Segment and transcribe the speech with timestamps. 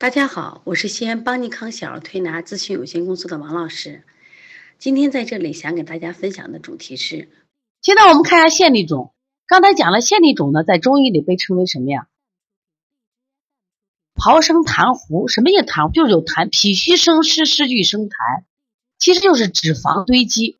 [0.00, 4.02] 大家好，我是西安邦尼康小儿推拿咨询有限公司的王老师。
[4.78, 7.28] 今天在这里想给大家分享的主题是，
[7.82, 9.12] 现在我们看一下线粒肿。
[9.46, 12.08] 刚才讲了线粒肿呢，在中医里被称为什么呀？
[14.14, 15.58] 刨生痰壶，什么叫？
[15.66, 18.44] 痰就是有痰，脾虚生湿，湿聚生痰，
[18.96, 20.58] 其实就是脂肪堆积，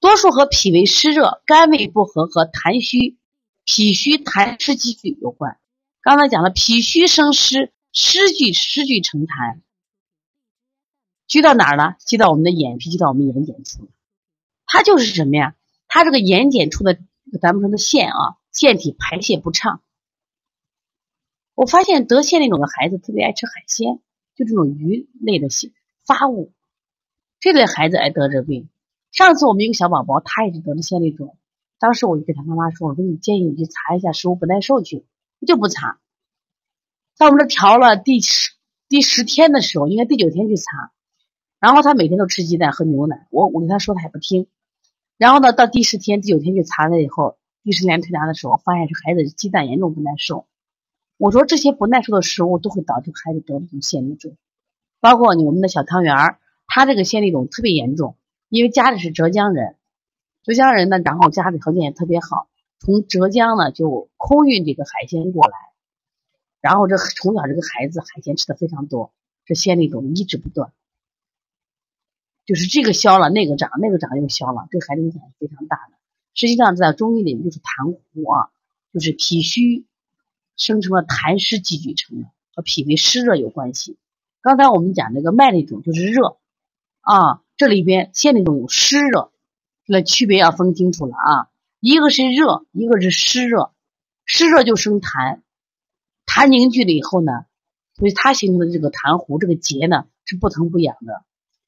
[0.00, 3.18] 多数和脾胃湿热、肝胃不和和痰虚、
[3.66, 5.58] 脾虚痰湿积聚有关。
[6.00, 7.72] 刚才讲了，脾虚生湿。
[7.92, 9.60] 湿聚湿聚成痰，
[11.26, 11.96] 聚到哪儿了？
[12.06, 13.88] 聚到我们的眼皮，聚到我们眼睑处。
[14.66, 15.56] 它就是什么呀？
[15.86, 16.98] 它这个眼睑处的
[17.40, 19.82] 咱们说的腺啊，腺体排泄不畅。
[21.54, 24.00] 我发现得腺粒肿的孩子特别爱吃海鲜，
[24.36, 25.48] 就这种鱼类的
[26.06, 26.52] 发物，
[27.40, 28.68] 这类孩子爱得这病。
[29.10, 31.38] 上次我们一个小宝宝，他也是得了腺粒肿，
[31.78, 35.06] 当时我就给他妈妈说：“我说你建议你去查一下食物不耐受去。”
[35.40, 35.98] 他就不查。
[37.18, 38.52] 在我们这调了第十
[38.88, 40.92] 第十天的时候，应该第九天去查，
[41.58, 44.46] 然后他每天都吃鸡蛋喝牛奶，我我跟他说他也不听，
[45.16, 50.46] 然后呢到第十天第九天去查了以后，第十天推拿的时候发现是孩子鸡蛋严重不耐受，
[51.16, 54.36] 我说这些不耐受的食物都会导致孩子得这种腺粒肿，
[55.00, 56.38] 包括你我们的小汤圆儿，
[56.68, 58.16] 他这个腺粒肿特别严重，
[58.48, 59.74] 因为家里是浙江人，
[60.44, 62.46] 浙江人呢，然后家里条件也特别好，
[62.78, 65.56] 从浙江呢就空运这个海鲜过来。
[66.60, 69.12] 然后这从小这个孩子海鲜吃的非常多，
[69.46, 70.72] 这腺粒肿一直不断，
[72.44, 75.94] 就是这个消了那个长，那个长又消了，对孩子影响是非常大的。
[76.34, 78.50] 实际上在中医里面就是痰糊啊，
[78.92, 79.86] 就是脾虚
[80.56, 83.96] 生成了痰湿积聚成的，和脾胃湿热有关系。
[84.40, 86.38] 刚才我们讲这个脉粒肿就是热
[87.00, 89.30] 啊，这里边腺粒肿有湿热，
[89.86, 91.50] 那区别要分清楚了啊，
[91.80, 93.72] 一个是热，一个是湿热，
[94.24, 95.42] 湿热就生痰。
[96.28, 97.32] 痰凝聚了以后呢，
[97.96, 101.24] 所以它形成的这个痰糊、这个结呢是不疼不痒的，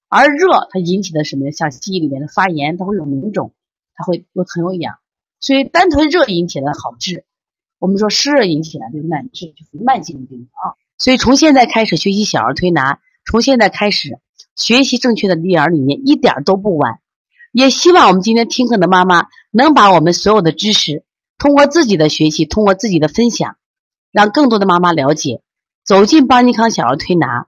[0.08, 1.50] 而热它引起的什么呢？
[1.50, 3.54] 像西医里面的发炎，它会有脓肿，
[3.94, 4.98] 它会有疼有痒，
[5.40, 7.24] 所以单纯热引起的好治。
[7.78, 10.76] 我们说湿热引起来就难治，就是慢性病啊。
[10.98, 14.18] 所以从现在开始学习小儿推拿，从现在开始
[14.54, 17.00] 学习正确的育儿理念，一点都不晚。
[17.52, 21.04] 也希望我们今天听课的妈妈能把我们所有的知识，
[21.38, 23.56] 通过自己的学习，通过自己的分享。
[24.12, 25.40] 让更多的妈妈了解，
[25.84, 27.46] 走进邦尼康小儿推拿，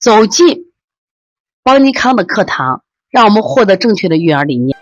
[0.00, 0.72] 走进
[1.62, 4.76] 邦尼康的课堂，让我们获得正确的育儿理念。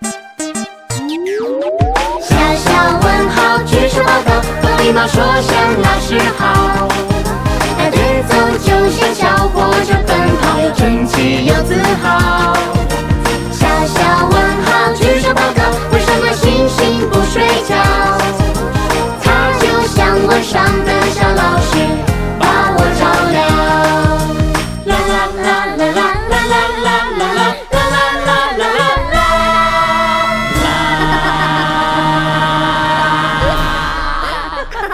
[2.21, 2.73] 小小
[3.03, 6.89] 问号，举手报告，和礼貌说声老师好。
[7.77, 12.55] 那节奏就像小火车奔跑，又整齐又自豪。
[13.53, 15.61] 小小问号，举手报告，
[15.93, 17.75] 为什么星星不睡觉？
[19.23, 20.92] 它就像晚上的。